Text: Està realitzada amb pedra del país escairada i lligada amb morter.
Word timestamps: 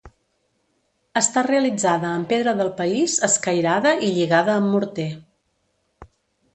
Està 1.21 1.43
realitzada 1.49 2.09
amb 2.13 2.29
pedra 2.33 2.55
del 2.63 2.73
país 2.81 3.21
escairada 3.31 3.95
i 4.09 4.13
lligada 4.19 4.59
amb 4.61 4.75
morter. 4.79 5.11